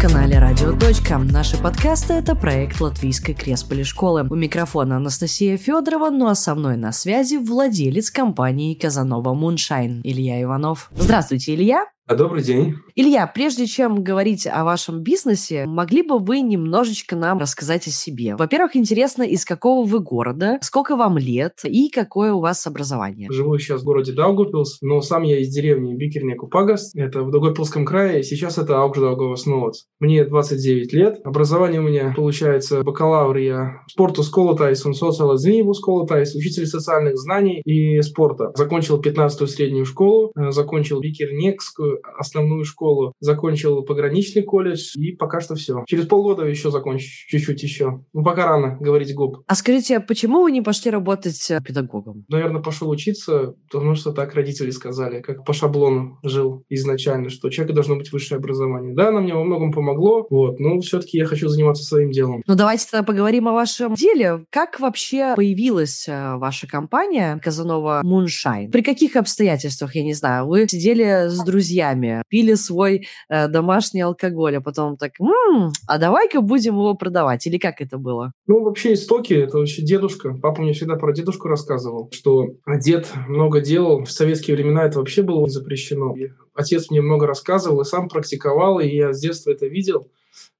[0.00, 1.18] канале Радио Точка.
[1.18, 4.26] Наши подкасты– это проект Латвийской Кресполи школы.
[4.30, 10.42] У микрофона Анастасия Федорова, ну а со мной на связи владелец компании Kazanova Moonshine Илья
[10.42, 10.90] Иванов.
[10.96, 11.84] Здравствуйте, Илья.
[12.06, 12.76] А, добрый день.
[13.00, 18.36] Илья, прежде чем говорить о вашем бизнесе, могли бы вы немножечко нам рассказать о себе?
[18.36, 23.30] Во-первых, интересно, из какого вы города, сколько вам лет и какое у вас образование?
[23.32, 27.86] Живу сейчас в городе Даугавпилс, но сам я из деревни Biķernieku pagasts, это в Даугавпилсском
[27.86, 29.84] крае, сейчас это Augšdaugavas novads.
[29.98, 36.34] Мне 29 лет, образование у меня получается бакалавр я sporta skolotājs, un sociālo zinību skolotājs,
[36.34, 38.52] учитель социальных знаний и спорта.
[38.56, 42.89] Закончил 15-ю среднюю школу, э, закончил Бикернекскую основную школу,
[43.20, 45.84] закончил пограничный колледж, и пока что все.
[45.86, 48.02] Через полгода еще закончу, чуть-чуть еще.
[48.12, 49.38] Ну, пока рано говорить гоп.
[49.46, 52.24] А скажите, а почему вы не пошли работать э, педагогом?
[52.28, 57.50] Наверное, пошел учиться, потому что так родители сказали, как по шаблону жил изначально, что у
[57.50, 58.94] человека должно быть высшее образование.
[58.94, 62.42] Да, оно мне во многом помогло, вот, но все-таки я хочу заниматься своим делом.
[62.46, 64.44] Ну, давайте тогда поговорим о вашем деле.
[64.50, 68.70] Как вообще появилась э, ваша компания Казанова Moonshine?
[68.70, 74.00] При каких обстоятельствах, я не знаю, вы сидели с друзьями, друзьями, пили свой э, домашний
[74.00, 77.46] алкоголь, а потом так, м-м, а давай-ка будем его продавать.
[77.46, 78.32] Или как это было?
[78.46, 80.36] Ну, вообще истоки, это вообще дедушка.
[80.40, 84.04] Папа мне всегда про дедушку рассказывал, что дед много делал.
[84.04, 86.14] В советские времена это вообще было запрещено.
[86.16, 90.08] И отец мне много рассказывал и сам практиковал, и я с детства это видел.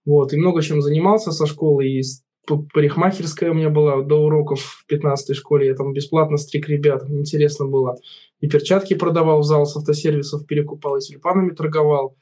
[0.06, 2.02] Вот, и много чем занимался со школы, и
[2.58, 5.68] парикмахерская у меня была до уроков в 15 школе.
[5.68, 7.08] Я там бесплатно стриг ребят.
[7.08, 7.96] Интересно было.
[8.40, 12.16] И перчатки продавал в зал с автосервисов, перекупал, и тюльпанами торговал,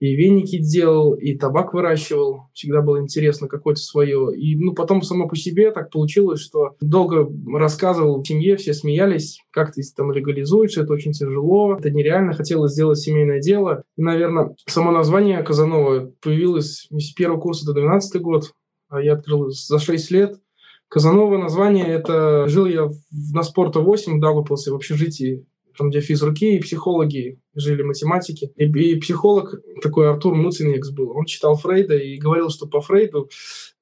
[0.00, 2.48] и веники делал, и табак выращивал.
[2.54, 4.34] Всегда было интересно какое-то свое.
[4.34, 9.42] И ну, потом само по себе так получилось, что долго рассказывал в семье, все смеялись,
[9.50, 12.32] как ты там легализуешь, это очень тяжело, это нереально.
[12.32, 13.82] Хотелось сделать семейное дело.
[13.96, 18.52] И, наверное, само название Казанова появилось с первого курса до 12 год.
[18.90, 20.40] А я открыл за 6 лет.
[20.88, 22.90] Казанова название, это жил я
[23.32, 25.46] на спорта 8 в Даугавпилсе в общежитии
[25.80, 28.52] там, где физруки и психологи жили математики.
[28.56, 31.16] И, и психолог такой Артур Муцинекс был.
[31.16, 33.30] Он читал Фрейда и говорил, что по Фрейду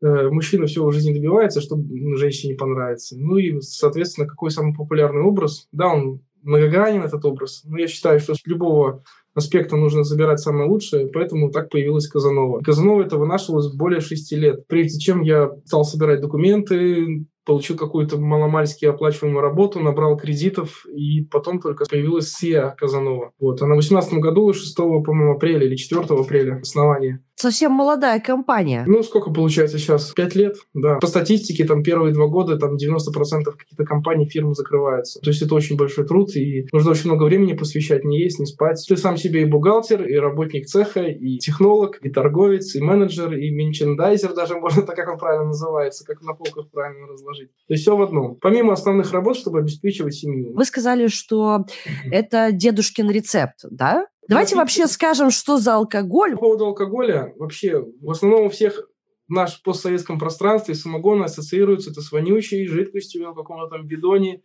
[0.00, 3.16] э, мужчина всего в жизни добивается, чтобы женщине понравится.
[3.18, 5.66] Ну и, соответственно, какой самый популярный образ?
[5.72, 7.62] Да, он многогранен, этот образ.
[7.64, 9.02] Но я считаю, что любого
[9.38, 12.60] аспекта нужно забирать самое лучшее, поэтому так появилась Казанова.
[12.60, 14.66] Казанова это вынашивалось более шести лет.
[14.66, 21.60] Прежде чем я стал собирать документы, получил какую-то маломальски оплачиваемую работу, набрал кредитов, и потом
[21.60, 23.32] только появилась СИА Казанова.
[23.40, 23.62] Вот.
[23.62, 28.84] А на 18 году, 6, по-моему, апреля или 4 апреля основание совсем молодая компания.
[28.86, 30.10] Ну, сколько получается сейчас?
[30.12, 30.96] Пять лет, да.
[30.96, 35.20] По статистике, там, первые два года, там, 90% каких-то компаний, фирм закрываются.
[35.20, 38.46] То есть это очень большой труд, и нужно очень много времени посвящать, не есть, не
[38.46, 38.84] спать.
[38.88, 43.50] Ты сам себе и бухгалтер, и работник цеха, и технолог, и торговец, и менеджер, и
[43.50, 47.50] менчендайзер даже, можно так, как он правильно называется, как на полках правильно разложить.
[47.68, 48.36] То есть все в одном.
[48.40, 50.52] Помимо основных работ, чтобы обеспечивать семью.
[50.54, 51.64] Вы сказали, что
[52.10, 54.06] это дедушкин рецепт, да?
[54.28, 56.32] Давайте вообще скажем, что за алкоголь.
[56.32, 58.88] По поводу алкоголя, вообще, в основном у всех
[59.28, 64.42] в нашем постсоветском пространстве самогон ассоциируется это с вонючей жидкостью в каком-то там бидоне.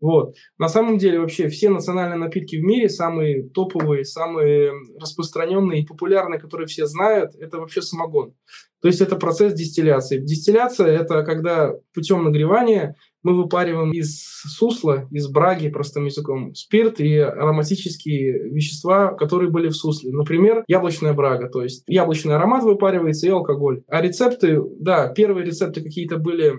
[0.00, 0.34] Вот.
[0.56, 6.40] На самом деле вообще все национальные напитки в мире, самые топовые, самые распространенные и популярные,
[6.40, 8.34] которые все знают, это вообще самогон.
[8.80, 10.18] То есть это процесс дистилляции.
[10.18, 17.16] Дистилляция– это когда путем нагревания мы выпариваем из сусла, из браги, простым языком, спирт и
[17.18, 20.12] ароматические вещества, которые были в сусле.
[20.12, 23.82] Например, яблочная брага, то есть яблочный аромат выпаривается и алкоголь.
[23.88, 26.54] А рецепты, да, первые рецепты какие-то были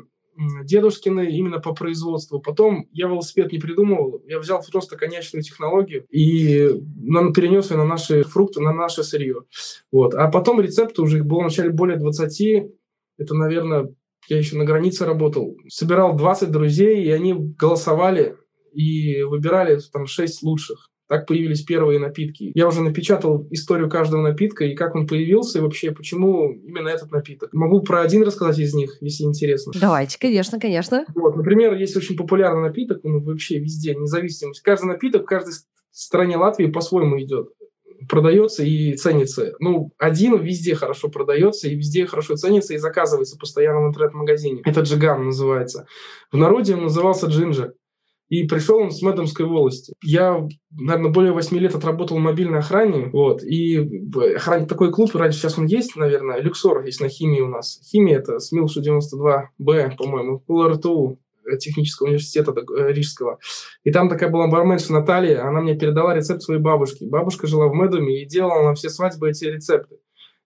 [0.64, 2.40] дедушкины именно по производству.
[2.40, 6.70] Потом я велосипед не придумывал, я взял просто конечную технологию и
[7.36, 9.42] перенес ее на наши фрукты, на наше сырье.
[9.92, 10.16] Вот.
[10.16, 12.72] А потом рецепты уже их было вначале более 20,
[13.18, 13.94] это, наверное,
[14.28, 18.36] я еще на границе работал, собирал 20 друзей, и они голосовали
[18.74, 20.88] и выбирали там 6 лучших.
[21.08, 22.54] Так появились первые напитки.
[22.56, 27.12] Я уже напечатал историю каждого напитка и как он появился, и вообще почему именно этот
[27.12, 27.50] напиток.
[27.52, 29.74] Могу про один рассказать из них, если интересно.
[29.76, 31.06] Давайте, конечно, конечно.
[31.14, 34.62] Вот, например, есть очень популярный напиток, он вообще везде, независимость.
[34.62, 35.52] Каждый напиток в каждой
[35.92, 37.50] стране Латвии по-своему идет
[38.12, 39.54] продается и ценится.
[39.60, 44.62] Ну, один везде хорошо продается и везде хорошо ценится и заказывается постоянно в интернет-магазине.
[44.66, 45.88] Это джиган называется.
[46.30, 47.74] В народе он назывался джинджер.
[48.28, 49.94] И пришел он с Мэдомской волости.
[50.04, 53.10] Я, наверное, более 8 лет отработал в мобильной охране.
[53.12, 53.78] Вот, и
[54.36, 57.80] охране такой клуб, раньше сейчас он есть, наверное, Люксор есть на химии у нас.
[57.92, 61.20] Химия это СМИЛШУ 92Б, по-моему, РТУ
[61.60, 63.40] технического университета э, Рижского.
[63.84, 67.06] И там такая была барменша Наталья, она мне передала рецепт своей бабушки.
[67.06, 69.98] Бабушка жила в Медуме и делала на все свадьбы эти рецепты.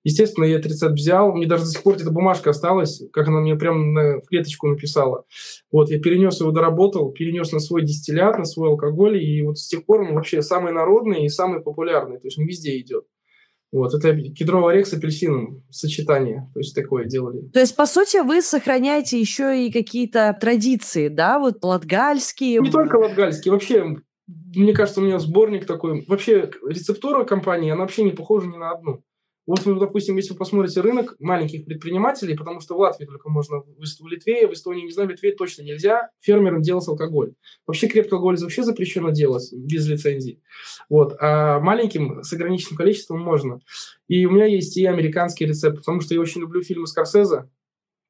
[0.05, 1.33] Естественно, я этот рецепт взял.
[1.33, 4.67] Мне даже до сих пор эта бумажка осталась, как она мне прям на, в клеточку
[4.67, 5.25] написала.
[5.71, 9.67] Вот, я перенес его, доработал, перенес на свой дистиллят, на свой алкоголь, и вот с
[9.67, 12.19] тех пор он вообще самый народный и самый популярный.
[12.19, 13.05] То есть он везде идет.
[13.75, 17.41] Вот, это кедровый орех с апельсином, сочетание, то есть такое делали.
[17.49, 22.61] То есть, по сути, вы сохраняете еще и какие-то традиции, да, вот латгальские?
[22.61, 26.05] Не только латгальские, вообще, мне кажется, у меня сборник такой.
[26.07, 29.03] Вообще, рецептура компании, она вообще не похожа ни на одну.
[29.47, 33.59] Вот, ну, допустим, если вы посмотрите рынок маленьких предпринимателей, потому что в Латвии только можно,
[33.59, 37.33] в Литве, в Эстонии, не знаю, в Литве точно нельзя фермерам делать алкоголь.
[37.67, 40.41] Вообще крепкий алкоголь вообще запрещено делать без лицензии.
[40.89, 41.15] Вот.
[41.19, 43.59] А маленьким с ограниченным количеством можно.
[44.07, 47.47] И у меня есть и американский рецепт, потому что я очень люблю фильмы Скорсезе.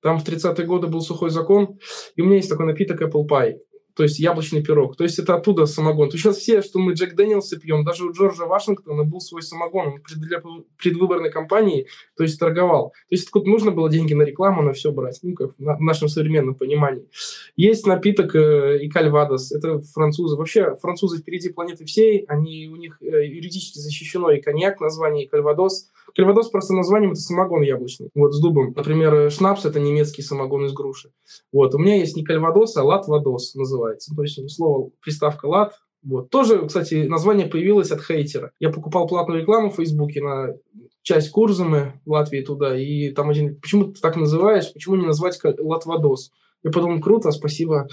[0.01, 1.79] Там в 30-е годы был сухой закон,
[2.15, 3.57] и у меня есть такой напиток Apple Pie
[3.95, 4.97] то есть яблочный пирог.
[4.97, 6.09] То есть это оттуда самогон.
[6.09, 9.87] То сейчас все, что мы Джек Дэниелса пьем, даже у Джорджа Вашингтона был свой самогон.
[9.87, 10.41] Он для
[10.77, 11.87] предвыборной кампании,
[12.17, 12.89] то есть торговал.
[12.89, 16.09] То есть откуда нужно было деньги на рекламу, на все брать, ну, как в нашем
[16.09, 17.07] современном понимании.
[17.55, 20.35] Есть напиток э, и кальвадос, это французы.
[20.35, 25.27] Вообще французы впереди планеты всей, они, у них э, юридически защищено и коньяк, название, и
[25.29, 25.91] кальвадос.
[26.15, 28.73] Кальвадос просто названием это самогон яблочный, вот с дубом.
[28.75, 31.11] Например, э, шнапс это немецкий самогон из груши.
[31.51, 33.84] Вот, у меня есть не кальвадос, а латвадос называется.
[33.93, 35.73] То есть слово, приставка лат,
[36.05, 36.29] вот.
[36.29, 38.51] Тоже, кстати, название появилось от хейтера.
[38.59, 40.53] Я покупал платную рекламу в Фейсбуке на
[41.01, 45.39] часть Курзамы в Латвии туда, и там один, почему ты так называешь, почему не назвать
[45.43, 46.31] Латвадос?
[46.63, 47.87] Я подумал, круто, спасибо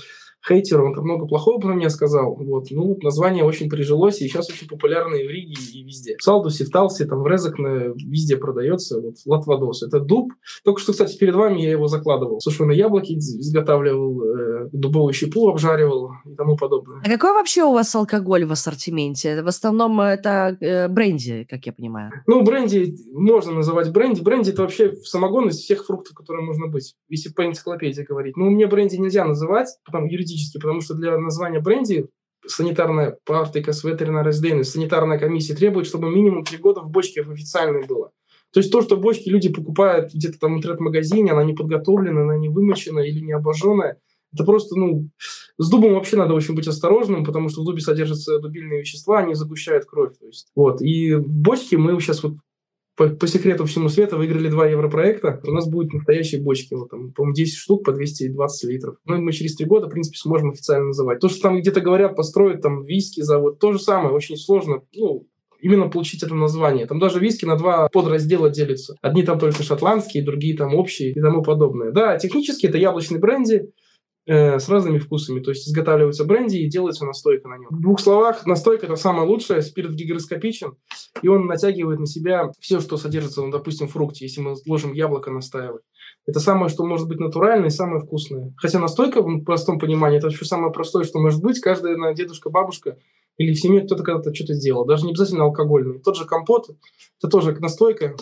[0.46, 2.34] хейтер, он там много плохого про меня сказал.
[2.34, 2.70] Вот.
[2.70, 6.16] Ну, название очень прижилось, и сейчас очень популярное в Риге и везде.
[6.18, 9.00] В Салдусе, в Талсе, там в Резакне везде продается.
[9.00, 9.82] Вот, латвадос.
[9.84, 10.32] Это дуб.
[10.64, 12.40] Только что, кстати, перед вами я его закладывал.
[12.40, 17.00] Сушеные яблоки изготавливал, э, дубовую щепу обжаривал и тому подобное.
[17.04, 19.42] А какой вообще у вас алкоголь в ассортименте?
[19.42, 22.12] В основном это э, бренди, как я понимаю.
[22.26, 24.20] Ну, бренди можно называть бренди.
[24.20, 28.36] Бренди это вообще самогон из всех фруктов, которые можно быть, если по энциклопедии говорить.
[28.36, 32.08] Ну, мне бренди нельзя называть, потому юридически потому что для названия бренди
[32.46, 38.10] санитарная партика с ветеринарной санитарная комиссия требует, чтобы минимум три года в бочке официальной было.
[38.52, 42.36] То есть то, что бочки люди покупают где-то там в интернет-магазине, она не подготовлена, она
[42.36, 43.98] не вымочена или не обожженная,
[44.32, 45.08] это просто, ну,
[45.58, 49.34] с дубом вообще надо очень быть осторожным, потому что в дубе содержатся дубильные вещества, они
[49.34, 50.16] загущают кровь.
[50.18, 50.80] То есть, вот.
[50.80, 52.36] И в бочке мы сейчас вот
[52.96, 55.40] по, по секрету всему свету выиграли два европроекта.
[55.44, 58.96] У нас будут настоящие бочки, вот там, по-моему, 10 штук по 220 литров.
[59.06, 61.20] Ну, мы через три года, в принципе, сможем официально называть.
[61.20, 65.26] То, что там где-то говорят, построить там виски завод, то же самое, очень сложно, ну,
[65.60, 66.86] именно получить это название.
[66.86, 68.96] Там даже виски на два подраздела делятся.
[69.00, 71.92] Одни там только шотландские, другие там общие и тому подобное.
[71.92, 73.70] Да, технически это яблочный бренди,
[74.24, 75.40] Э, с разными вкусами.
[75.40, 77.68] То есть изготавливается бренди и делается настойка на нем.
[77.70, 79.62] В двух словах, настойка– это самое лучшее.
[79.62, 80.76] Спирт гигроскопичен,
[81.22, 84.92] и он натягивает на себя все, что содержится, ну, допустим, в фрукте, если мы ложим
[84.92, 85.82] яблоко настаивать.
[86.24, 88.54] Это самое, что может быть натуральное и самое вкусное.
[88.58, 91.58] Хотя настойка, в простом понимании, это вообще самое простое, что может быть.
[91.58, 92.98] Каждая на дедушка, бабушка
[93.38, 94.84] или в семье кто-то когда-то что-то сделал.
[94.84, 95.98] Даже не обязательно алкогольный.
[95.98, 96.70] Тот же компот–
[97.18, 98.14] это тоже настойка,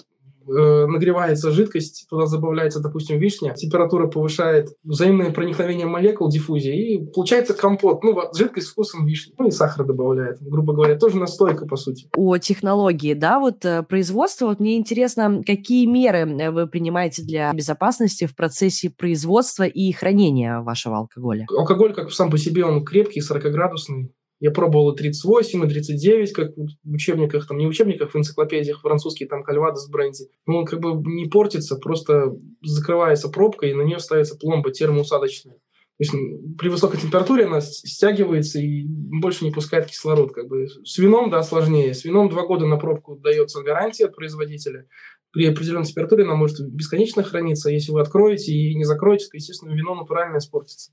[0.50, 7.54] Э, нагревается жидкость, туда добавляется, допустим, вишня, температура повышает взаимное проникновение молекул, диффузия, и получается
[7.54, 9.32] компот, ну, жидкость с вкусом вишни.
[9.38, 12.08] Ну, и сахар добавляет, грубо говоря, тоже настойка, по сути.
[12.16, 17.52] О технологии, да, вот э, производство, вот мне интересно, какие меры э, вы принимаете для
[17.52, 21.46] безопасности в процессе производства и хранения вашего алкоголя?
[21.56, 26.56] Алкоголь, как сам по себе, он крепкий, 40-градусный, я пробовал и 38, и 39, как
[26.56, 30.28] в учебниках, там не в учебниках, в энциклопедиях французские, там кальвадос бренди.
[30.46, 35.54] Ну, он как бы не портится, просто закрывается пробка, и на нее ставится пломба термоусадочная.
[36.00, 36.14] То есть
[36.56, 40.32] при высокой температуре она стягивается и больше не пускает кислород.
[40.32, 40.66] Как бы.
[40.82, 41.92] С вином, да, сложнее.
[41.92, 44.86] С вином два года на пробку дается гарантия от производителя.
[45.30, 47.68] При определенной температуре она может бесконечно храниться.
[47.68, 50.92] Если вы откроете и не закроете, то, естественно, вино натурально испортится.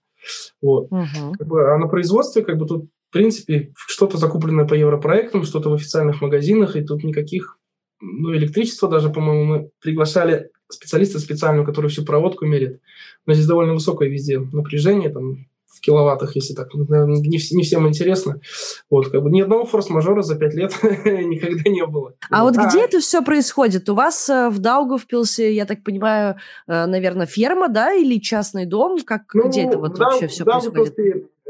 [0.61, 0.91] Вот.
[0.91, 1.35] Угу.
[1.39, 5.69] Как бы, а на производстве как бы тут в принципе, что-то закупленное по европроектам, что-то
[5.69, 7.57] в официальных магазинах, и тут никаких,
[8.01, 12.81] ну, электричества даже, по-моему, мы приглашали специалиста специального, который всю проводку мерит.
[13.25, 15.47] Но здесь довольно высокое везде напряжение, там,
[15.77, 18.41] в киловаттах, если так, наверное, не, не всем интересно.
[18.89, 22.13] Вот, как бы ни одного форс-мажора за пять лет никогда не было.
[22.29, 23.87] А вот а, где это все происходит?
[23.89, 26.37] У вас э, в Даугавпилсе, я так понимаю,
[26.67, 28.99] э, наверное, ферма, да, или частный дом?
[29.05, 30.95] Как, ну, где это вот да, вообще все происходит?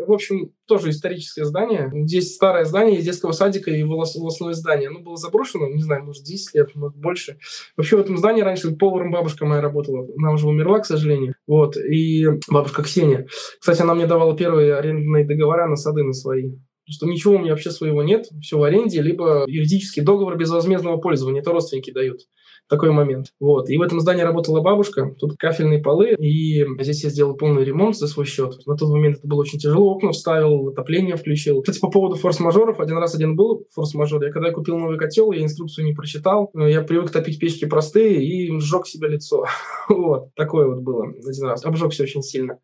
[0.05, 1.91] В общем, тоже историческое здание.
[2.05, 4.89] Здесь старое здание из детского садика и волосное здание.
[4.89, 7.39] Оно было заброшено, не знаю, может, 10 лет, может, больше.
[7.75, 10.07] Вообще в этом здании раньше поваром бабушка моя работала.
[10.17, 11.35] Она уже умерла, к сожалению.
[11.47, 11.77] Вот.
[11.77, 13.27] И бабушка Ксения.
[13.59, 16.51] Кстати, она мне давала первые арендные договора на сады на свои
[16.89, 21.41] что ничего у меня вообще своего нет, все в аренде, либо юридический договор безвозмездного пользования,
[21.41, 22.21] это родственники дают.
[22.69, 23.27] такой момент.
[23.39, 23.69] Вот.
[23.69, 27.95] И в этом здании работала бабушка, тут кафельные полы, и здесь я сделал полный ремонт
[27.95, 28.65] за свой счет.
[28.65, 31.61] На тот момент это было очень тяжело, окна вставил, отопление включил.
[31.61, 34.23] Кстати, по поводу форс-мажоров, один раз один был форс-мажор.
[34.23, 38.23] Я когда я купил новый котел, я инструкцию не прочитал, я привык топить печки простые
[38.23, 39.45] и сжег себе лицо.
[39.89, 41.65] вот, такое вот было один раз.
[41.65, 42.59] Обжегся очень сильно.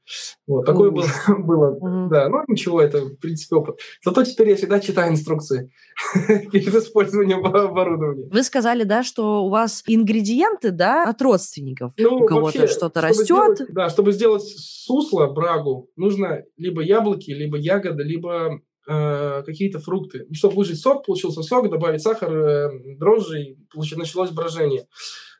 [0.47, 1.05] Вот, такое было.
[1.39, 2.09] было.
[2.09, 3.79] Да, ну ничего, это, в принципе, опыт.
[4.13, 5.71] Зато теперь я всегда читаю инструкции
[6.51, 8.29] перед использованием оборудования.
[8.31, 11.93] Вы сказали, да, что у вас ингредиенты, да, от родственников.
[11.97, 13.25] Ну, у кого-то что-то растет.
[13.25, 20.27] Сделать, да, чтобы сделать сусло, брагу, нужно либо яблоки, либо ягоды, либо э, какие-то фрукты.
[20.31, 23.57] Чтобы выжать сок, получился сок, добавить сахар, э, дрожжи, и
[23.95, 24.85] началось брожение.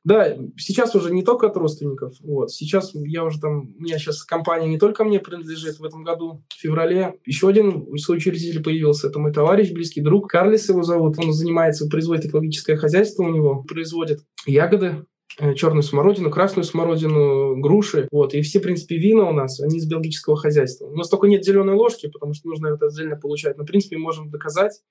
[0.03, 2.15] Да, сейчас уже не только от родственников.
[2.19, 2.51] Вот.
[2.51, 5.79] Сейчас я уже там, у меня сейчас компания не только мне принадлежит.
[5.79, 9.07] В этом году, в феврале, еще один соучредитель появился.
[9.07, 10.29] Это мой товарищ, близкий друг.
[10.29, 11.17] Карлис его зовут.
[11.19, 13.63] Он занимается, производит экологическое хозяйство у него.
[13.63, 15.05] Производит ягоды,
[15.39, 18.10] э, черную смородину, красную смородину, груши.
[18.12, 18.33] Вот.
[18.33, 20.88] И все, в принципе, вина у нас, они из биологического хозяйства.
[20.88, 23.57] У нас только нет зеленой ложки, потому что нужно это отдельно получать.
[23.57, 24.81] Но, в принципе, можем доказать,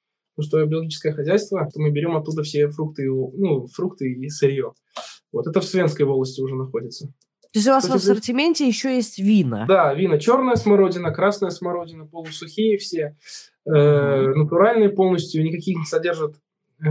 [0.41, 4.73] что биологическое хозяйство, что мы берем оттуда все фрукты, ну, фрукты и сырье.
[5.33, 7.09] Вот это в Свенской волости уже находится.
[7.53, 9.67] То есть у вас То в ассортименте еще есть вина?
[9.67, 10.19] Да, вина.
[10.19, 13.15] Черная смородина, красная смородина, полусухие все,
[13.67, 13.71] э,
[14.35, 16.37] натуральные полностью, никаких не содержат,
[16.81, 16.87] э,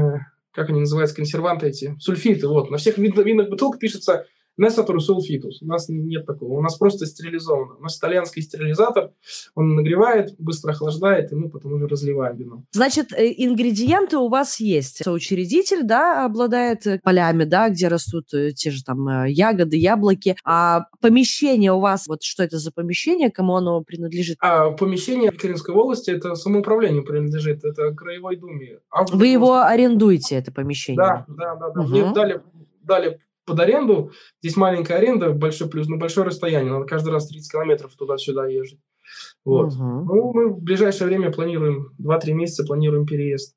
[0.51, 2.47] как они называются, консерванты эти, сульфиты.
[2.47, 2.69] Вот.
[2.69, 4.27] На всех винных бутылках пишется
[4.57, 5.61] Несатор сулфитус.
[5.61, 6.59] У нас нет такого.
[6.59, 7.75] У нас просто стерилизовано.
[7.79, 9.11] У нас итальянский стерилизатор.
[9.55, 12.63] Он нагревает, быстро охлаждает, и мы потом уже разливаем вино.
[12.71, 15.03] Значит, э, ингредиенты у вас есть.
[15.03, 20.35] Соучредитель, да, обладает э, полями, да, где растут э, те же там ягоды, яблоки.
[20.43, 24.37] А помещение у вас, вот что это за помещение, кому оно принадлежит?
[24.41, 28.79] А помещение в Екатеринской волости, это самоуправлению принадлежит, это краевой думе.
[28.89, 30.97] А Вы его арендуете, это помещение?
[30.97, 31.69] Да, да, да.
[31.69, 31.81] да.
[31.81, 31.89] Угу.
[31.89, 32.41] Мне дали,
[32.83, 34.11] дали под аренду.
[34.41, 36.71] Здесь маленькая аренда, большой плюс, на большое расстояние.
[36.71, 38.79] Надо каждый раз 30 километров туда-сюда езжать.
[39.43, 39.73] Вот.
[39.73, 39.83] Угу.
[39.83, 43.55] Ну, мы в ближайшее время планируем, 2-3 месяца планируем переезд.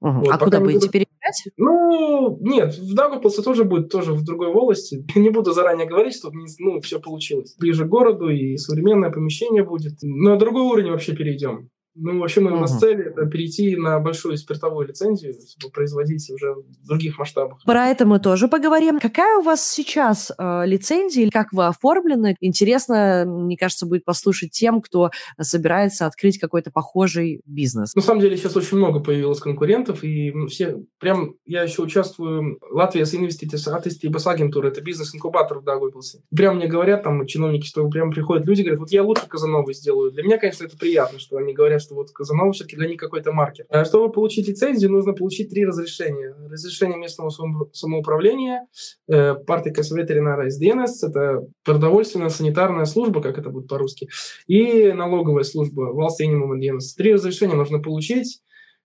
[0.00, 0.20] Угу.
[0.20, 1.52] Вот, а куда будете переезжать?
[1.56, 5.04] Ну, нет, в Даугавпилсе тоже будет, тоже в другой волости.
[5.14, 7.56] Не буду заранее говорить, чтобы не, ну, все получилось.
[7.58, 9.94] Ближе к городу и современное помещение будет.
[10.02, 11.70] На другой уровень вообще перейдем.
[11.96, 16.54] Ну, вообще, мы, у нас цель– это перейти на большую спиртовую лицензию, чтобы производить уже
[16.54, 17.58] в других масштабах.
[17.64, 18.98] Про это мы тоже поговорим.
[18.98, 22.36] Какая у вас сейчас э, лицензия, как вы оформлены?
[22.40, 25.10] Интересно, мне кажется, будет послушать тем, кто
[25.40, 27.94] собирается открыть какой-то похожий бизнес.
[27.94, 33.06] На самом деле, сейчас очень много появилось конкурентов, и все, прям, я еще участвую, Латвия
[33.06, 36.22] с инвестиции, атести и агентура это бизнес-инкубатор в Дагуйблсе.
[36.34, 40.10] Прям мне говорят, там, чиновники, что прям приходят люди, говорят, вот я лучше Казановой сделаю.
[40.10, 43.32] Для меня, конечно, это приятно, что они говорят, что вот Казанова все-таки для них какой-то
[43.32, 43.66] маркер.
[43.68, 46.34] А чтобы получить лицензию, нужно получить три разрешения.
[46.50, 47.30] Разрешение местного
[47.72, 48.66] самоуправления,
[49.08, 54.08] э, партика ветеринара СДНС, это продовольственная санитарная служба, как это будет по-русски,
[54.46, 56.94] и налоговая служба, Валстейнимум ДНС.
[56.94, 58.40] Три разрешения нужно получить.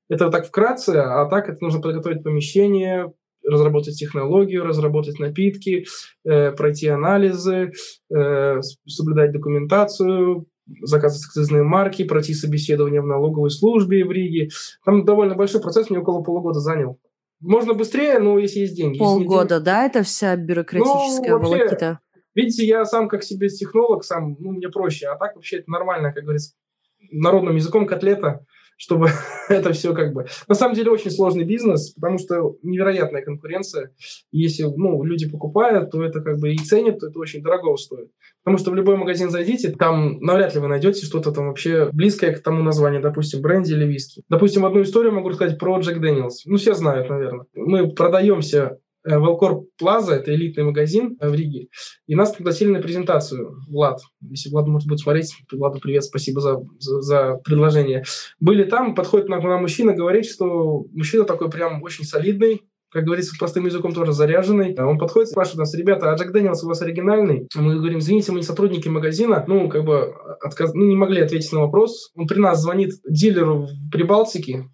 [0.10, 3.14] Это так вкратце, а так это нужно подготовить помещение,
[3.50, 5.86] разработать технологию, разработать напитки,
[6.26, 7.72] э, пройти анализы,
[8.14, 10.46] э, соблюдать документацию,
[10.82, 14.50] заказывать акцизные марки, пройти собеседование в налоговой службе в Риге.
[14.86, 17.00] Там довольно большой процесс, мне около полугода занял.
[17.40, 18.98] Можно быстрее, но если есть деньги.
[18.98, 19.66] Полгода, деньги...
[19.66, 22.00] да, это вся бюрократическая ну, волокита?
[22.36, 25.08] Видите, я сам как себе технолог, сам, ну, мне проще.
[25.08, 26.54] А так вообще это нормально, как говорится,
[27.12, 28.46] народным языком котлета
[28.80, 29.10] чтобы
[29.50, 30.26] это все как бы...
[30.48, 33.92] На самом деле очень сложный бизнес, потому что невероятная конкуренция.
[34.32, 38.10] Если ну, люди покупают, то это как бы и ценят, то это очень дорого стоит.
[38.44, 42.32] Потому что в любой магазин зайдите, там навряд ли вы найдете что-то там вообще близкое
[42.32, 44.24] к тому названию, допустим, бренди или виски.
[44.30, 46.46] Допустим, одну историю могу рассказать про Джек Дэниелс.
[46.46, 47.46] Ну, все знают, наверное.
[47.54, 48.78] Мы продаемся
[49.18, 51.68] Велкор Плаза, это элитный магазин в Риге,
[52.08, 54.00] и нас пригласили на презентацию, Влад.
[54.22, 58.04] Если Влад может будет смотреть, Владу привет, спасибо за, за, за предложение.
[58.40, 62.62] Были там, подходит нам, нам мужчина, говорит, что мужчина такой прям очень солидный,
[62.92, 64.76] как говорится, простым языком тоже заряженный.
[64.80, 67.48] Он подходит, спрашивает нас, ребята, а Джек Дэниелс у вас оригинальный?
[67.56, 69.46] Мы говорим, извините, мы не сотрудники магазина.
[69.48, 70.12] Ну, как бы,
[70.42, 70.74] отказ...
[70.74, 72.12] ну, не могли ответить на вопрос.
[72.16, 74.66] Он при нас звонит дилеру в Прибалтике,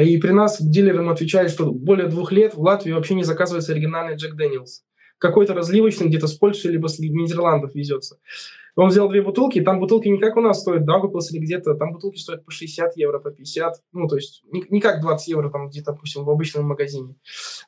[0.00, 4.16] и при нас дилерам отвечали, что более двух лет в Латвии вообще не заказывается оригинальный
[4.16, 4.84] Джек Дэниелс.
[5.18, 8.18] Какой-то разливочный где-то с Польши либо с Нидерландов везется.
[8.74, 11.92] Он взял две бутылки, там бутылки не как у нас стоят, Дагуплас или где-то, там
[11.92, 15.50] бутылки стоят по 60 евро, по 50, ну, то есть не, не как 20 евро
[15.50, 17.14] там где-то, допустим, в обычном магазине.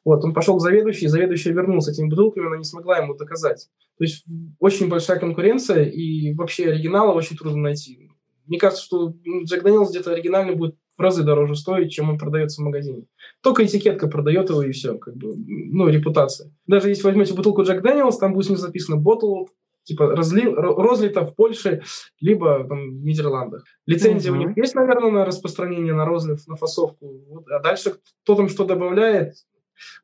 [0.02, 3.68] Вот, он пошел к заведующей, заведующая вернулась этими бутылками, она не смогла ему доказать.
[3.98, 4.24] То есть
[4.58, 8.10] очень большая конкуренция, и вообще оригинала очень трудно найти
[8.46, 9.12] Мне кажется, что
[9.44, 13.04] Джек Дэниелс где-то оригинальный будет в разы дороже стоить, чем он продается в магазине.
[13.42, 16.52] Только этикетка продает его, и все, как бы, ну, репутация.
[16.66, 19.46] Даже если возьмете бутылку Джек Дэниелс, там будет написано bottled,
[19.84, 21.82] типа разли, розлито в Польше,
[22.20, 23.64] либо там, в Нидерландах.
[23.86, 24.34] Лицензия mm-hmm.
[24.34, 27.20] у них есть, наверное, на распространение, на розлив, на фасовку.
[27.28, 27.48] Вот.
[27.50, 29.34] А дальше кто там что добавляет,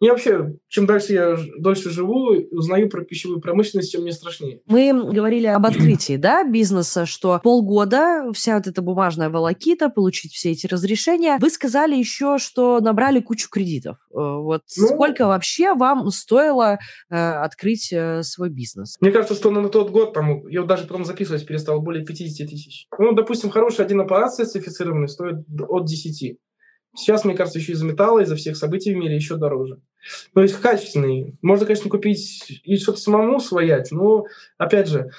[0.01, 4.61] мне вообще, чем дальше я дольше живу, узнаю про пищевую промышленность, тем мне страшнее.
[4.67, 10.53] Мы говорили об открытии да, бизнеса, что полгода вся вот эта бумажная волокита, получить все
[10.53, 11.39] эти разрешения.
[11.41, 13.97] Вы сказали еще, что набрали кучу кредитов.
[14.13, 16.79] Э, вот ну, сколько вообще вам стоило
[17.11, 18.97] э, открыть э, свой бизнес?
[19.01, 22.87] Мне кажется, что на тот год, там, я даже потом записывать перестал, более 50 тысяч.
[22.99, 26.39] Ну, допустим, хороший один аппарат сертифицированный стоит от 10.
[26.95, 29.81] Сейчас, мне кажется, еще из-за металла, из-за всех событий в мире еще дороже.
[30.35, 31.39] То есть качественный.
[31.43, 34.25] Можно, конечно, купить и что-то самому своять, но,
[34.59, 35.11] опять же,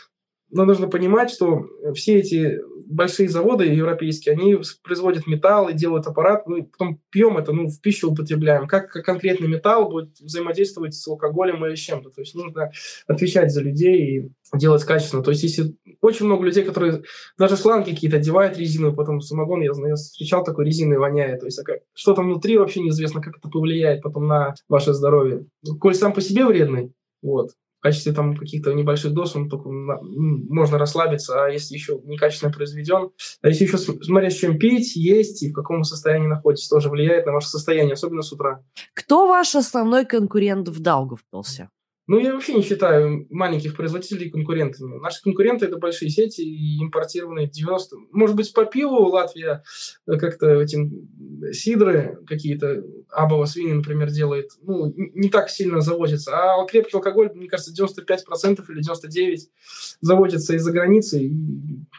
[0.51, 2.59] но нужно понимать, что все эти
[2.91, 7.79] большие заводы европейские, они производят металл и делают аппарат, мы потом пьем это, ну, в
[7.81, 8.67] пищу употребляем.
[8.67, 12.09] Как конкретный металл будет взаимодействовать с алкоголем или с чем-то.
[12.09, 12.71] То есть нужно
[13.07, 15.23] отвечать за людей и делать качественно.
[15.23, 17.03] То есть если очень много людей, которые
[17.37, 21.39] даже шланги какие-то одевают резину, потом самогон, я, знаю, я встречал такой резиной воняет.
[21.39, 21.61] То есть
[21.93, 25.45] что там внутри вообще неизвестно, как это повлияет потом на ваше здоровье.
[25.79, 26.91] Коль сам по себе вредный,
[27.21, 33.11] вот, качестве там каких-то небольших доз он только можно расслабиться, а если еще некачественно произведен,
[33.41, 37.25] а если еще смотря с чем пить, есть и в каком состоянии находитесь, тоже влияет
[37.25, 38.63] на ваше состояние, особенно с утра.
[38.93, 41.69] Кто ваш основной конкурент в Даугавпилсе?
[42.11, 44.99] Ну, я вообще не считаю маленьких производителей конкурентами.
[44.99, 47.95] Наши конкуренты– это большие сети и импортированные 90.
[48.11, 49.63] Может быть, по пиву Латвия
[50.05, 51.07] э, как-то этим
[51.53, 56.33] сидры какие-то, абово свиньи, например, делает, ну, не так сильно завозится.
[56.35, 59.37] А крепкий алкоголь, мне кажется, 95% или 99%
[60.01, 61.23] заводится из-за границы.
[61.23, 61.33] И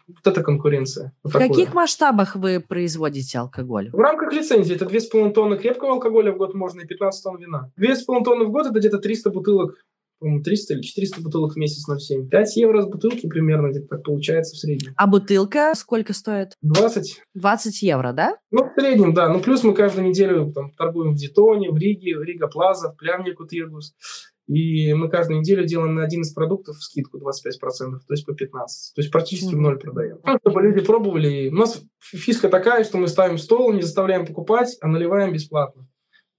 [0.08, 1.14] вот это конкуренция.
[1.24, 1.48] В такое.
[1.48, 3.88] каких масштабах вы производите алкоголь?
[3.94, 7.72] В рамках лицензии это 2,5 тонны крепкого алкоголя в год можно и 15 тонн вина.
[7.78, 9.78] 2,5 тонны в год– это где-то 300 бутылок
[10.22, 12.28] по-моему, 300 или 400 бутылок в месяц на 7.
[12.28, 14.94] 5 евро с бутылки примерно где-то так получается в среднем.
[14.96, 16.52] А бутылка сколько стоит?
[16.62, 17.20] 20.
[17.34, 18.36] 20 евро, да?
[18.52, 19.28] Ну, в среднем, да.
[19.28, 22.96] Ну, плюс мы каждую неделю там, торгуем в Детоне, в Риге, в Рига Плаза, в
[22.96, 23.94] Плявнику Тиргус.
[24.46, 28.36] И мы каждую неделю делаем на один из продуктов скидку 25%, то есть по 15%.
[28.36, 30.18] То есть практически в ноль продаем.
[30.24, 31.48] Ну, чтобы люди пробовали.
[31.48, 35.86] У нас фишка такая, что мы ставим стол, не заставляем покупать, а наливаем бесплатно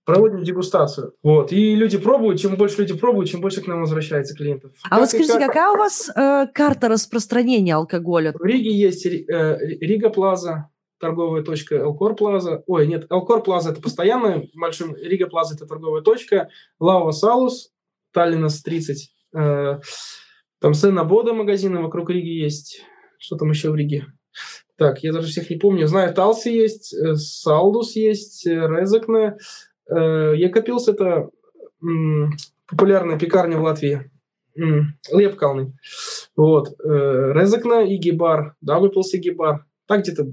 [0.05, 1.13] проводим дегустацию.
[1.23, 1.51] Вот.
[1.51, 4.71] И люди пробуют, чем больше люди пробуют, чем больше к нам возвращается клиентов.
[4.83, 5.47] А как вот скажите, как...
[5.47, 8.33] какая у вас э, карта распространения алкоголя?
[8.33, 12.63] В Риге есть э, Рига Плаза, торговая точка Элкор Плаза.
[12.67, 17.71] Ой, нет, Элкор Плаза это постоянная, большой Рига Плаза это торговая точка, Лава Салус,
[18.11, 19.11] Таллинас 30.
[19.35, 19.79] Э,
[20.59, 22.81] там Сена Бода магазины вокруг Риги есть.
[23.17, 24.07] Что там еще в Риге?
[24.77, 25.87] Так, я даже всех не помню.
[25.87, 29.37] Знаю, Талси есть, э, Салдус есть, э, Резекне,
[29.87, 31.29] Якопилс– это
[32.67, 34.09] популярная пекарня в Латвии.
[35.11, 35.73] Лепкалный.
[36.35, 36.69] Вот.
[36.83, 38.55] Э, Резекна и Гибар.
[38.61, 39.65] Даугавпилс и Гибар.
[39.87, 40.27] Так где-то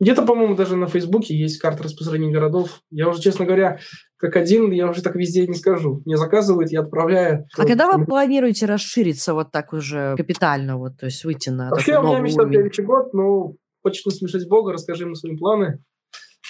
[0.00, 2.80] где-то, по-моему, даже на Фейсбуке есть карта распространения городов.
[2.90, 3.78] Я уже, честно говоря,
[4.16, 6.02] как один, я уже так везде не скажу.
[6.04, 7.46] Мне заказывают, я отправляю.
[7.56, 11.98] А когда вы планируете расшириться вот так уже капитально, вот, то есть выйти на Вообще,
[11.98, 15.82] у меня мечта следующий год, но хочешь насмешить Бога, расскажи ему свои планы.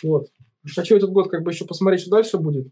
[0.02, 0.26] Вот.
[0.74, 2.68] Хочу этот год как бы еще посмотреть, что дальше будет.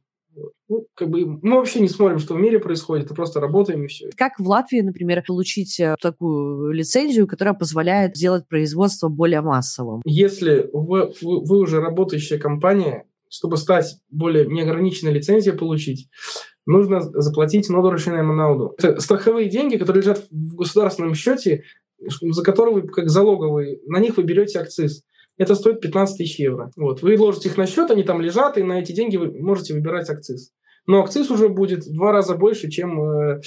[0.68, 3.88] Ну, как бы мы вообще не смотрим, что в мире происходит, а просто работаем и
[3.88, 4.10] все.
[4.16, 10.02] Как в Латвии, например, получить э, такую лицензию, которая позволяет сделать производство более массовым?
[10.04, 16.08] Если вы, вы, вы уже работающая компания, чтобы стать более неограниченной лицензией получить,
[16.66, 18.74] нужно заплатить нодорочную монауду.
[18.78, 21.64] Это страховые деньги, которые лежат в государственном счете,
[21.98, 25.02] за которые вы, как залоговые, на них вы берете акциз
[25.40, 26.70] это стоит 15 тысяч евро.
[26.76, 27.00] Вот.
[27.00, 30.10] Вы ложите их на счет, они там лежат, и на эти деньги вы можете выбирать
[30.10, 30.52] акциз.
[30.86, 33.40] Но акциз уже будет в два раза больше, чем э,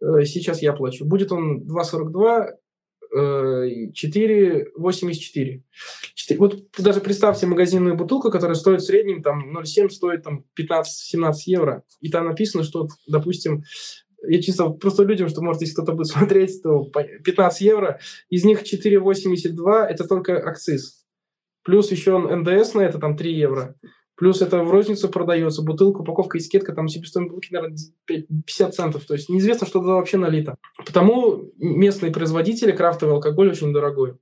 [0.00, 1.04] э, сейчас я плачу.
[1.04, 2.48] Будет он 2,42,
[3.16, 5.62] э, 4,84.
[6.38, 11.84] Вот даже представьте магазинную бутылку, которая стоит в среднем там 0,7, стоит там 15-17 евро.
[12.00, 13.62] И там написано, что, допустим,
[14.26, 16.90] я чисто просто людям, что, может, если кто-то будет смотреть, то
[17.24, 21.05] 15 евро, из них 4,82– это только акциз.
[21.66, 23.74] Плюс еще НДС на это там 3 евро.
[24.14, 27.76] Плюс это в розницу продается, бутылка, упаковка, этикетка, там себестоимость бутылки, наверное,
[28.46, 29.04] 50 центов.
[29.04, 30.56] То есть неизвестно, что туда вообще налито.
[30.86, 34.14] Потому местные производители крафтовый алкоголь очень дорогой.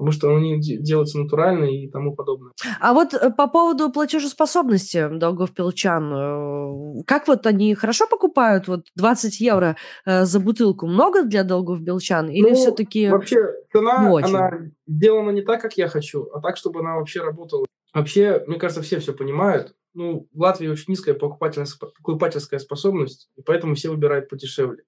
[0.00, 2.52] Потому что они делаются натурально и тому подобное.
[2.80, 8.66] А вот э, по поводу платежеспособности долгов пилчан, э, как вот они хорошо покупают?
[8.66, 12.30] Вот 20 евро э, за бутылку много для долгов белчан?
[12.30, 16.80] Или ну, все-таки Вообще цена, она сделана не так, как я хочу, а так, чтобы
[16.80, 17.66] она вообще работала.
[17.92, 19.74] Вообще, мне кажется, все все понимают.
[19.92, 24.82] Ну, в Латвии очень низкая покупательская, покупательская способность, и поэтому все выбирают подешевле.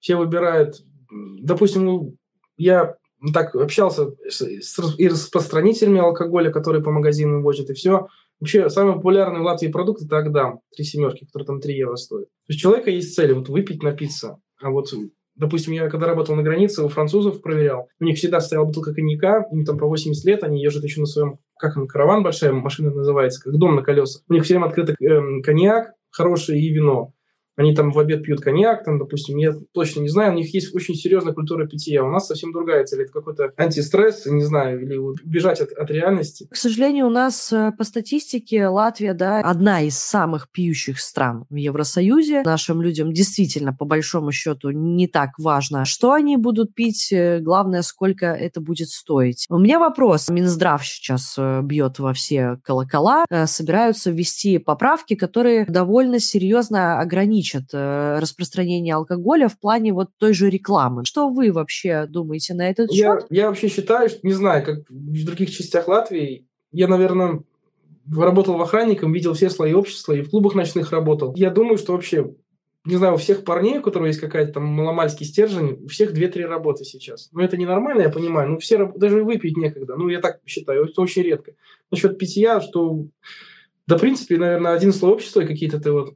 [0.00, 0.74] Все выбирают,
[1.40, 2.16] допустим, ну,
[2.56, 2.96] я
[3.32, 4.42] так общался с,
[4.98, 8.08] и распространителями алкоголя, которые по магазинам возят, и все.
[8.40, 12.26] Вообще, самый популярный в Латвии продукт– это Агдам, три семерки, который там 3 евро стоит.
[12.26, 14.38] То есть у человека есть цель вот выпить, напиться.
[14.62, 14.88] А вот,
[15.34, 19.46] допустим, я когда работал на границе, у французов проверял, у них всегда стояла бутылка коньяка,
[19.52, 22.90] им там по 80 лет, они езжат еще на своем, как он, караван большая машина
[22.90, 24.22] называется, как дом на колесах.
[24.28, 27.12] У них все время открытый э, коньяк хороший и вино.
[27.60, 30.74] Они там в обед пьют коньяк, там, допустим, я точно не знаю, у них есть
[30.74, 32.02] очень серьезная культура питья.
[32.02, 33.02] У нас совсем другая цель.
[33.02, 36.48] Это какой-то антистресс, не знаю, или вот бежать от, от реальности.
[36.50, 41.54] К сожалению, у нас э, по статистике Латвия, да, одна из самых пьющих стран в
[41.54, 42.44] Евросоюзе.
[42.46, 47.82] Нашим людям действительно, по большому счету, не так важно, что они будут пить, э, главное,
[47.82, 49.44] сколько это будет стоить.
[49.50, 50.30] У меня вопрос.
[50.30, 57.70] Минздрав сейчас э, бьет во все колокола, собираются ввести поправки, которые довольно серьезно ограничивают ограничат
[57.72, 61.04] э, распространение алкоголя в плане вот той же рекламы.
[61.04, 63.26] Что вы вообще думаете на этот счет?
[63.30, 67.42] Я, я вообще считаю, что, не знаю, как в других частях Латвии, я, наверное,
[68.10, 71.34] работал в охранником, видел все слои общества и в клубах ночных работал.
[71.36, 72.30] Я думаю, что вообще
[72.86, 76.46] не знаю, у всех парней, у которых есть какая-то там маломальский стержень, у всех 2-3
[76.46, 77.28] работы сейчас.
[77.30, 78.52] Но это ненормально, я понимаю.
[78.52, 79.96] Ну, все, даже выпить некогда.
[79.96, 81.52] Ну, я так считаю, это очень редко.
[81.90, 83.04] Насчет питья, что,
[83.86, 86.14] да, в принципе, наверное, один слой общества, какие-то ты вот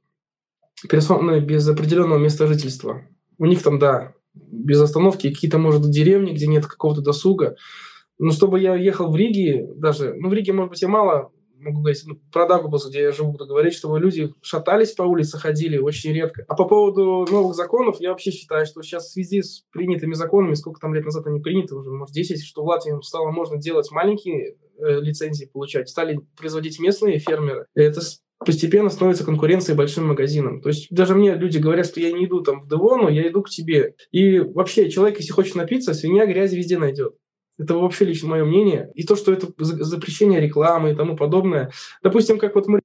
[0.88, 3.02] персоны без определенного места жительства.
[3.38, 7.56] У них там, да, без остановки какие-то, может, деревни, где нет какого-то досуга.
[8.18, 11.32] Но чтобы я ехал в Риге, даже, ну, в Риге, может быть, я мало
[11.64, 15.38] могу говорить, ну, про Дагубас, где я живу, буду говорить, чтобы люди шатались по улице,
[15.38, 16.44] ходили очень редко.
[16.46, 20.54] А по поводу новых законов, я вообще считаю, что сейчас в связи с принятыми законами,
[20.54, 23.90] сколько там лет назад они приняты, уже, может, 10, что в Латвии стало можно делать
[23.90, 27.66] маленькие э, лицензии получать, стали производить местные фермеры.
[27.74, 28.00] Это
[28.44, 30.60] постепенно становится конкуренцией большим магазинам.
[30.60, 33.42] То есть даже мне люди говорят, что я не иду там в Девону, я иду
[33.42, 33.94] к тебе.
[34.12, 37.14] И вообще человек, если хочет напиться, свинья грязи везде найдет.
[37.58, 38.90] Это вообще лично мое мнение.
[38.94, 41.70] И то, что это запрещение рекламы и тому подобное.
[42.02, 42.80] Допустим, как вот мы...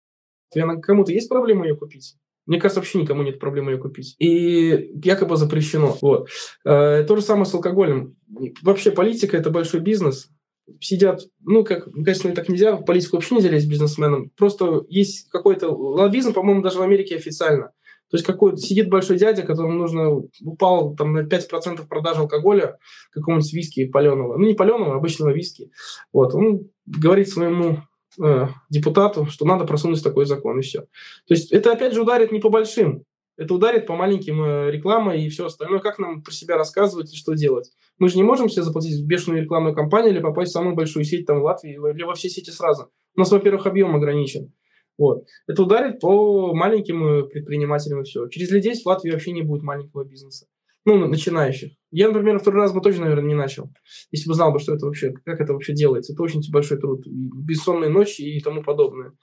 [0.82, 2.16] Кому-то есть проблема ее купить?
[2.46, 4.16] Мне кажется, вообще никому нет проблемы ее купить.
[4.18, 5.96] И якобы запрещено.
[6.02, 6.30] Вот.
[6.66, 8.16] Э, то же самое с алкоголем.
[8.64, 10.32] Вообще политика– это большой бизнес
[10.80, 14.32] сидят, ну, как, конечно, так нельзя, в политику вообще нельзя лезть бизнесменам.
[14.38, 17.72] Просто есть какой-то лоббизм, по-моему, даже в Америке официально.
[18.10, 22.80] То есть какой сидит большой дядя, которому нужно, упал там на 5% продажи алкоголя,
[23.12, 25.72] какого-нибудь виски паленого, ну не паленого, а обычного виски.
[26.12, 27.84] Вот, он говорит своему
[28.22, 30.82] э, депутату, что надо просунуть такой закон, и все.
[30.82, 33.04] То есть это опять же ударит не по большим,
[33.40, 35.80] это ударит по маленьким э, рекламой и все остальное.
[35.80, 37.72] Как нам про себя рассказывать и что делать?
[38.00, 41.26] Мы же не можем себе заплатить бешеную рекламную кампанию или попасть в самую большую сеть
[41.26, 42.90] там в Латвии или во все сети сразу.
[43.16, 44.54] У нас, во-первых, объем ограничен.
[44.98, 45.26] Вот.
[45.48, 48.28] Это ударит по маленьким э, предпринимателям и все.
[48.28, 50.48] Через лет 10 в Латвии вообще не будет маленького бизнеса
[50.86, 51.72] ну, начинающих.
[51.92, 53.72] Я, например, второй раз бы тоже, наверное, не начал,
[54.12, 56.14] если бы знал бы, что это вообще, как это вообще делается.
[56.14, 57.04] Это очень большой труд.
[57.06, 59.14] Бессонные ночи и тому подобное.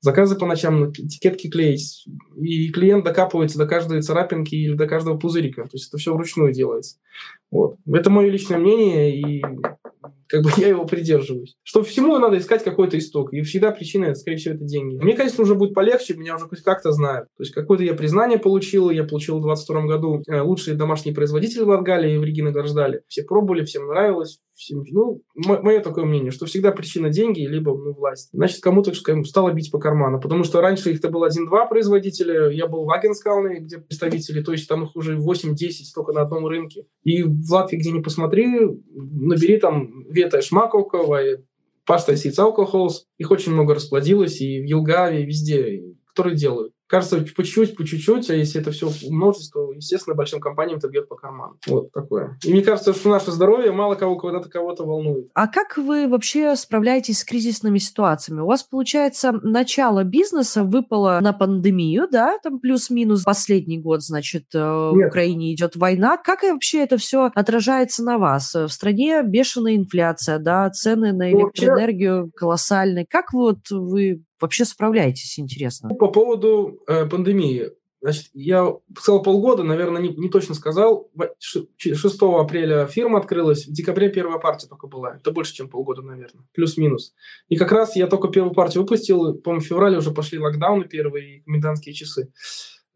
[0.00, 2.06] Заказы по ночам, этикетки клеить.
[2.40, 5.62] И клиент докапывается до каждой царапинки или до каждого пузырика.
[5.64, 6.98] То есть это все вручную делается.
[7.50, 7.76] Вот.
[7.86, 9.42] Это мое личное мнение, и
[10.32, 11.56] как бы я его придерживаюсь.
[11.62, 13.34] Что всему надо искать какой-то исток.
[13.34, 14.96] И всегда причина, скорее всего, это деньги.
[14.96, 17.28] Мне, конечно, уже будет полегче, меня уже хоть как-то знают.
[17.36, 21.64] То есть какое-то я признание получил, я получил в 22 году э, лучший домашний производитель
[21.64, 23.02] в Латгалии, в Риге награждали.
[23.08, 24.38] Все пробовали, всем нравилось.
[24.92, 28.28] Ну, мое такое мнение, что всегда причина деньги, либо ну, власть.
[28.32, 30.20] Значит, кому-то скажем, стало бить по карману.
[30.20, 34.68] Потому что раньше их-то было один-два производителя, я был в Агенскалне, где представители, то есть
[34.68, 35.54] там их уже 8-10
[35.94, 36.86] только на одном рынке.
[37.02, 38.46] И в Латвии, где не посмотри,
[38.94, 40.98] набери там Вета Шмаковка,
[41.84, 43.06] Пашта Сиц Алкохолс.
[43.18, 47.86] Их очень много расплодилось и в Елгаве, и везде, которые делают кажется, по чуть-чуть, по
[47.86, 51.56] чуть-чуть, а если это все умножить, то, естественно, большим компаниям это бьет по карману.
[51.66, 52.38] Вот такое.
[52.44, 55.30] И мне кажется, что наше здоровье мало кого когда-то кого-то волнует.
[55.32, 58.40] А как вы вообще справляетесь с кризисными ситуациями?
[58.40, 64.58] У вас, получается, начало бизнеса выпало на пандемию, да, там плюс-минус последний год, значит, э,
[64.58, 65.06] Нет.
[65.06, 66.18] в Украине идет война.
[66.18, 68.54] Как вообще это все отражается на вас?
[68.54, 73.06] В стране бешеная инфляция, да, цены на электроэнергию колоссальные.
[73.08, 75.88] Как вот вы вообще справляетесь, интересно?
[75.88, 77.70] По поводу э, пандемии.
[78.02, 81.08] Значит, я сказал полгода, наверное, не, не точно сказал.
[81.38, 85.16] 6 апреля фирма открылась, в декабре первая партия только была.
[85.16, 86.44] Это больше, чем полгода, наверное.
[86.52, 87.14] Плюс-минус.
[87.48, 89.34] И как раз я только первую партию выпустил.
[89.34, 92.32] По-моему, в феврале уже пошли локдауны первые и комендантские часы.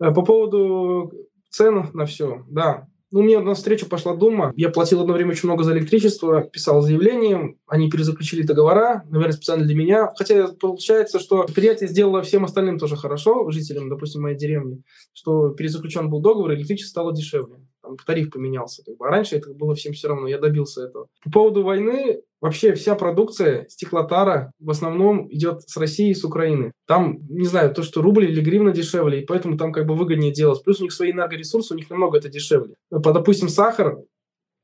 [0.01, 1.13] Э, по поводу
[1.51, 4.53] цен на все, да, ну, мне на встречу пошла Дума.
[4.57, 9.65] Я платил одно время очень много за электричество, писал заявление, они перезаключили договора, наверное, специально
[9.65, 10.13] для меня.
[10.17, 16.11] Хотя получается, что предприятие сделало всем остальным тоже хорошо, жителям, допустим, моей деревни, что перезаключен
[16.11, 18.83] был договор, электричество стало дешевле там, тариф поменялся.
[18.85, 19.07] Как бы.
[19.07, 21.07] А раньше это было всем все равно, я добился этого.
[21.25, 26.73] По поводу войны, вообще вся продукция стеклотара в основном идет с России и с Украины.
[26.87, 30.33] Там, не знаю, то, что рубль или гривна дешевле, и поэтому там как бы выгоднее
[30.33, 30.63] делать.
[30.65, 32.75] Плюс у них свои энергоресурсы, у них намного это дешевле.
[32.91, 33.99] По, допустим, сахар,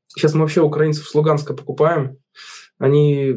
[0.07, 2.17] сейчас мы вообще украинцев с Луганска покупаем,
[2.77, 3.33] они э,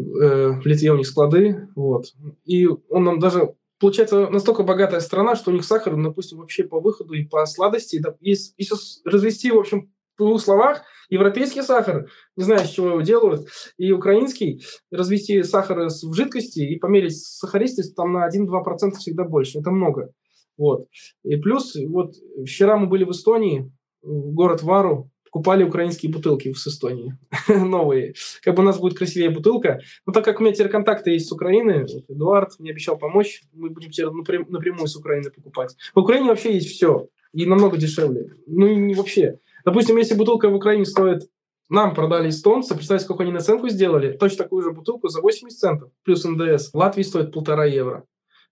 [0.61, 2.07] в Литве у них склады, вот,
[2.45, 6.81] и он нам даже получается настолько богатая страна, что у них сахар, допустим, вообще по
[6.81, 7.99] выходу и по сладости.
[7.99, 12.89] Да, есть, если развести, в общем, в двух словах, европейский сахар, не знаю, с чего
[12.89, 19.25] его делают, и украинский, развести сахар в жидкости и померить сахаристость там на 1-2% всегда
[19.25, 19.59] больше.
[19.59, 20.13] Это много.
[20.57, 20.87] Вот.
[21.23, 23.71] И плюс, вот вчера мы были в Эстонии,
[24.03, 27.19] город Вару, покупали украинские бутылки с Эстонии,
[27.49, 28.15] новые.
[28.43, 29.81] Как бы у нас будет красивее бутылка.
[30.07, 33.43] Но так как у меня теперь контакты есть с Украины, вот Эдуард мне обещал помочь,
[33.53, 35.77] мы будем теперь напрям- напрямую с Украины покупать.
[35.95, 38.31] В Украине вообще есть все, и намного дешевле.
[38.47, 39.39] Ну и не вообще.
[39.67, 41.29] Допустим, если бутылка в Украине стоит
[41.69, 45.91] нам продали эстонцы, представьте, сколько они наценку сделали, точно такую же бутылку за 80 центов,
[46.03, 46.71] плюс НДС.
[46.73, 48.05] В Латвии стоит полтора евро,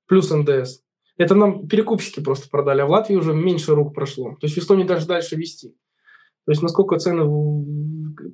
[0.06, 0.80] плюс НДС.
[1.16, 4.32] Это нам перекупщики просто продали, а в Латвии уже меньше рук прошло.
[4.32, 5.74] То есть в Эстонии даже дальше вести.
[6.46, 7.24] То есть насколько цены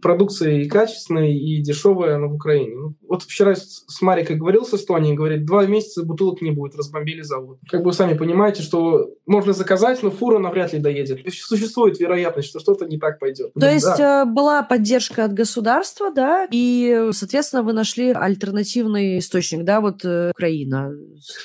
[0.02, 2.74] продукции и качественная, и дешевая она в Украине.
[2.76, 7.22] Ну, вот вчера с Марикой говорил с Эстонией, говорит, два месяца бутылок не будет, разбомбили
[7.22, 7.58] завод.
[7.68, 11.20] Как бы вы сами понимаете, что можно заказать, но фура навряд ли доедет.
[11.32, 13.52] Существует вероятность, что что-то не так пойдет.
[13.54, 14.22] То есть да.
[14.22, 20.30] Э, была поддержка от государства, да, и, соответственно, вы нашли альтернативный источник, да, вот э,
[20.30, 20.92] Украина.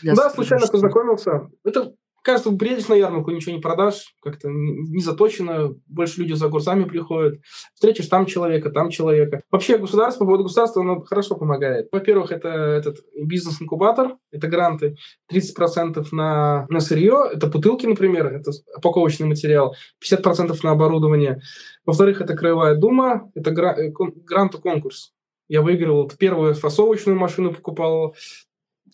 [0.04, 1.50] Да, случайно познакомился.
[1.64, 1.94] Это
[2.26, 7.40] кажется, приедешь на ярмарку, ничего не продашь, как-то не заточено, больше люди за курсами приходят,
[7.76, 9.44] встретишь там человека, там человека.
[9.52, 11.88] Вообще государство, по поводу государства, оно хорошо помогает.
[11.92, 14.96] Во-первых, это этот бизнес-инкубатор, это гранты,
[15.32, 21.42] 30% на, на сырье, это бутылки, например, это упаковочный материал, 50% на оборудование.
[21.86, 23.92] Во-вторых, это Краевая дума, это э,
[24.26, 25.14] грант-конкурс.
[25.48, 28.16] Я выиграл первую фасовочную машину, покупал,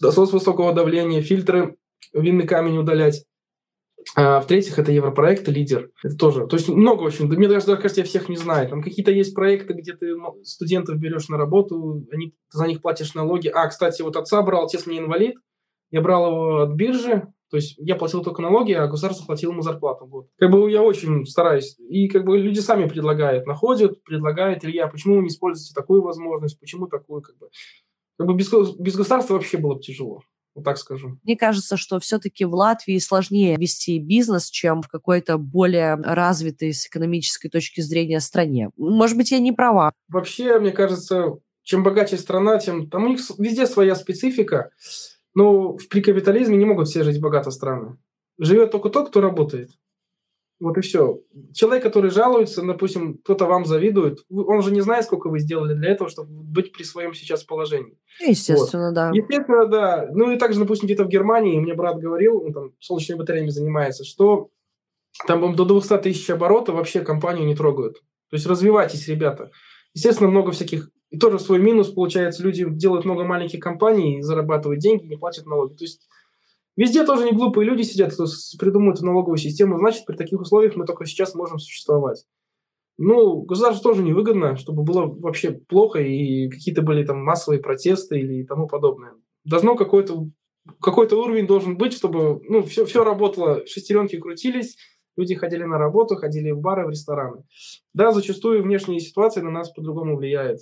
[0.01, 1.77] насос высокого давления, фильтры
[2.13, 3.25] винный камень удалять.
[4.15, 5.91] А, в-третьих, это европроект «Лидер».
[6.03, 6.47] Это тоже.
[6.47, 7.27] То есть много очень.
[7.27, 8.67] Мне даже, кажется, я всех не знаю.
[8.67, 13.47] Там какие-то есть проекты, где ты студентов берешь на работу, они, за них платишь налоги.
[13.47, 15.35] А, кстати, вот отца брал, отец мне инвалид.
[15.91, 19.61] Я брал его от биржи, то есть я платил только налоги, а государство платило ему
[19.61, 20.05] зарплату.
[20.05, 20.27] Вот.
[20.37, 21.77] Как бы я очень стараюсь.
[21.79, 26.59] И как бы люди сами предлагают, находят, предлагают, Илья, почему вы не используете такую возможность,
[26.59, 27.49] почему такую, как бы.
[28.17, 30.21] Как бы без, без государства вообще было бы тяжело.
[30.53, 31.17] Вот так скажу.
[31.23, 36.87] Мне кажется, что все-таки в Латвии сложнее вести бизнес, чем в какой-то более развитой с
[36.87, 38.69] экономической точки зрения стране.
[38.75, 39.93] Может быть, я не права.
[40.09, 44.71] Вообще, мне кажется, чем богаче страна, тем там у них везде своя специфика.
[45.33, 47.97] Но при капитализме не могут все жить богато страны.
[48.37, 49.69] Живет только тот, кто работает.
[50.61, 51.19] Вот и все.
[51.55, 55.89] Человек, который жалуется, допустим, кто-то вам завидует, он же не знает, сколько вы сделали для
[55.89, 57.97] этого, чтобы быть при своем сейчас положении.
[58.19, 58.93] Естественно, вот.
[58.93, 59.11] да.
[59.11, 60.07] Естественно, да.
[60.11, 64.03] Ну и также, допустим, где-то в Германии, мне брат говорил, он там солнечными батареями занимается,
[64.03, 64.49] что
[65.25, 67.95] там до 200 тысяч оборотов вообще компанию не трогают.
[68.29, 69.49] То есть развивайтесь, ребята.
[69.95, 70.91] Естественно, много всяких...
[71.09, 75.73] И тоже свой минус, получается, люди делают много маленьких компаний, зарабатывают деньги, не платят налоги.
[75.73, 76.07] То есть
[76.77, 78.25] Везде тоже не глупые люди сидят, кто
[78.57, 79.77] придумывает налоговую систему.
[79.77, 82.25] Значит, при таких условиях мы только сейчас можем существовать.
[82.97, 88.43] Ну, государству тоже невыгодно, чтобы было вообще плохо и какие-то были там массовые протесты или
[88.43, 89.13] тому подобное.
[89.43, 90.27] Должно какой-то
[90.79, 94.77] какой-то уровень должен быть, чтобы ну, все, все работало, шестеренки крутились,
[95.17, 97.43] люди ходили на работу, ходили в бары, в рестораны.
[97.93, 100.59] Да, зачастую внешние ситуации на нас по-другому влияют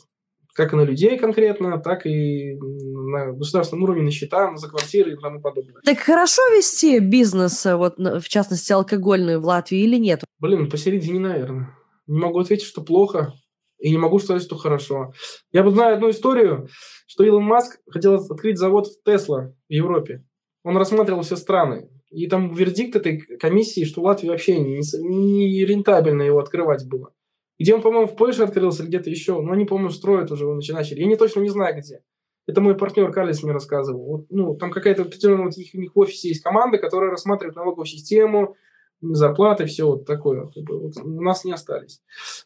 [0.53, 5.15] как и на людей конкретно, так и на государственном уровне, на счета, за квартиры и
[5.15, 5.81] тому подобное.
[5.83, 10.23] Так хорошо вести бизнес, э, вот в частности алкогольный в Латвии или нет?
[10.39, 11.75] Блин, посередине, наверное.
[12.07, 13.33] Не могу ответить, что плохо,
[13.79, 15.13] и не могу сказать, что хорошо.
[15.51, 16.67] Я бы знаю одну историю,
[17.07, 20.23] что Илон Маск хотел открыть завод в Тесла в Европе.
[20.63, 21.89] Он рассматривал все страны.
[22.11, 27.11] И там вердикт этой комиссии, что Латвии вообще не, не рентабельно его открывать было.
[27.59, 29.41] Где он, по-моему, в Польше открылся, где-то еще.
[29.41, 31.01] Но они, по-моему, строят уже, начали.
[31.01, 32.01] Я не точно не знаю, где.
[32.47, 34.05] Это мой партнер Карлис мне рассказывал.
[34.05, 37.55] Вот, ну, там какая-то определенная вот их, у них в офисе есть команда, которая рассматривает
[37.55, 38.55] налоговую систему,
[39.01, 40.45] зарплаты, все вот такое.
[40.55, 42.01] Вот у нас не остались.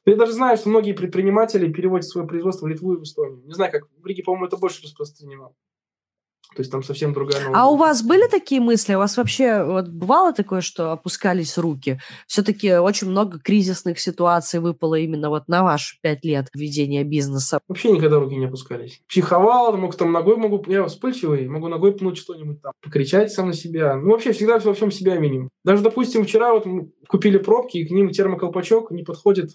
[0.06, 3.44] Я даже знаю, что многие предприниматели переводят свое производство в Литву и в Эстонию.
[3.46, 5.52] Не знаю, как в Риге, по-моему, это больше распространено.
[6.56, 7.60] То есть там совсем другая новая.
[7.60, 8.94] А у вас были такие мысли?
[8.94, 12.00] У вас вообще вот бывало такое, что опускались руки?
[12.28, 17.60] Все-таки очень много кризисных ситуаций выпало именно вот на ваши пять лет ведения бизнеса.
[17.68, 19.02] Вообще никогда руки не опускались.
[19.08, 23.54] Психовал, мог там ногой могу, я вспыльчивый, могу ногой пнуть что-нибудь там, покричать сам на
[23.54, 23.96] себя.
[23.96, 25.50] Ну вообще всегда во всем себя виним.
[25.64, 29.52] Даже, допустим, вчера вот мы купили пробки, и к ним термоколпачок не подходит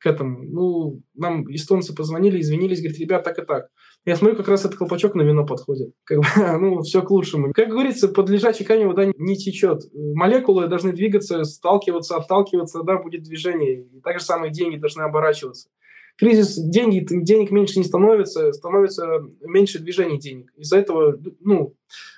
[0.00, 0.42] к этому.
[0.42, 3.68] Ну, нам эстонцы позвонили, извинились, говорят, ребят, так и так.
[4.06, 5.92] Я смотрю, как раз этот колпачок на вино подходит.
[6.04, 6.24] Как бы,
[6.58, 7.52] ну, все к лучшему.
[7.52, 9.82] Как говорится, под лежачей камень вода не течет.
[9.92, 13.82] Молекулы должны двигаться, сталкиваться, отталкиваться, да, будет движение.
[13.82, 15.68] И так же самое деньги должны оборачиваться.
[16.16, 20.52] Кризис, деньги, денег меньше не становится, становится меньше движений денег.
[20.56, 21.74] Из-за этого, ну,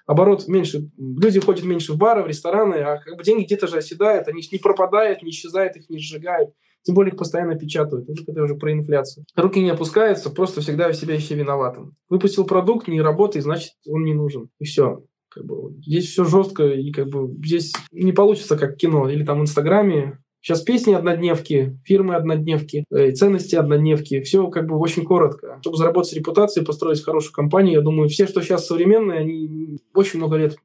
[0.07, 3.77] оборот меньше, люди ходят меньше в бары, в рестораны, а как бы деньги где-то же
[3.77, 6.51] оседают, они не пропадают, не исчезают, их не сжигают.
[6.83, 8.09] Тем более их постоянно печатают.
[8.27, 9.25] Это уже про инфляцию.
[9.37, 11.97] Руки не опускаются, просто всегда себя еще виноватым.
[12.09, 14.49] Выпустил продукт, не работает, значит, он не нужен.
[14.59, 15.05] И все.
[15.29, 19.09] Как бы, здесь все жестко, и как бы здесь не получится как кино.
[19.09, 24.23] Или там в Инстаграме Сейчас песни однодневки, фирмы однодневки, э, ценности однодневки.
[24.23, 25.59] Все как бы очень коротко.
[25.61, 30.37] Чтобы заработать репутацию, построить хорошую компанию, я думаю, все, что сейчас современные, они очень много
[30.37, 30.57] лет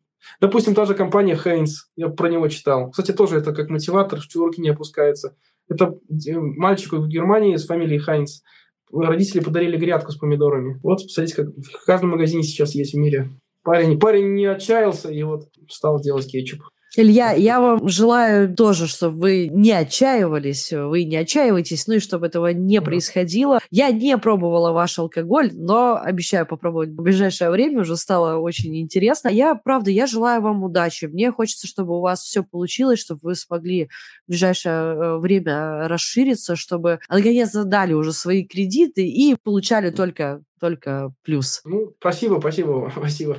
[0.41, 2.89] Допустим, та же компания Хайнс, я про него читал.
[2.89, 5.35] Кстати, тоже это как мотиватор, руки не опускаются.
[5.69, 8.43] Это мальчику в Германии с фамилией Хайнс.
[8.91, 10.79] Родители подарили грядку с помидорами.
[10.81, 13.31] Вот, посмотрите, как в каждом магазине сейчас есть в мире.
[13.63, 16.61] Парень, парень не отчаялся и вот стал делать кетчуп.
[16.99, 22.25] Илья, я вам желаю тоже, чтобы вы не отчаивались, вы не отчаивайтесь, ну и чтобы
[22.25, 23.59] этого не происходило.
[23.69, 29.27] Я не пробовала ваш алкоголь, но обещаю попробовать в ближайшее время, уже стало очень интересно.
[29.27, 31.05] Я, правда, я желаю вам удачи.
[31.05, 33.89] Мне хочется, чтобы у вас все получилось, чтобы вы смогли
[34.25, 41.13] в ближайшее э, время расшириться, чтобы наконец дали уже свои кредиты и получали только, только
[41.21, 41.61] плюс.
[41.63, 43.37] Ну, спасибо, спасибо, спасибо.